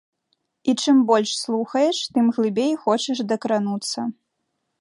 І 0.71 0.73
чым 0.83 0.97
больш 1.11 1.31
слухаеш, 1.43 1.97
тым 2.15 2.33
глыбей 2.39 2.73
хочаш 2.87 3.17
дакрануцца. 3.33 3.99